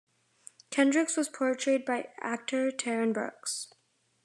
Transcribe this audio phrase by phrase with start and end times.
[0.71, 3.67] Kendricks was portrayed by actor Terron Brooks.